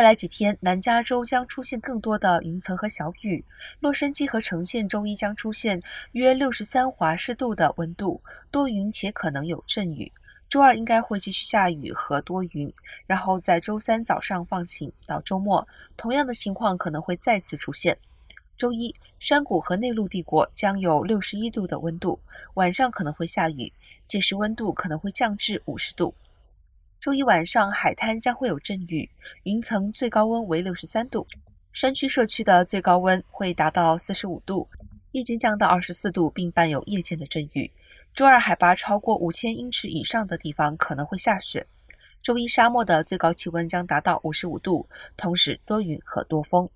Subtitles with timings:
[0.00, 3.44] 未来几天，南加州将出现更多的云层和小雨。
[3.80, 5.78] 洛杉矶和城县周一将出现
[6.12, 8.18] 约六十三华氏度的温度，
[8.50, 10.10] 多云且可能有阵雨。
[10.48, 12.72] 周二应该会继续下雨和多云，
[13.06, 14.90] 然后在周三早上放晴。
[15.06, 15.68] 到周末，
[15.98, 17.94] 同样的情况可能会再次出现。
[18.56, 22.18] 周一，山谷和内陆帝国将有六十一度的温度，
[22.54, 23.70] 晚上可能会下雨，
[24.06, 26.14] 届时温度可能会降至五十度。
[27.00, 29.08] 周一晚上，海滩将会有阵雨，
[29.44, 31.26] 云层最高温为六十三度，
[31.72, 34.68] 山区社区的最高温会达到四十五度，
[35.12, 37.72] 夜间降到二十四度，并伴有夜间的阵雨。
[38.12, 41.66] 周二，海拔超过五千英尺以上的地方可能会下雪。
[42.20, 44.86] 周一，沙漠的最高气温将达到五十五度，
[45.16, 46.68] 同时多云和多风。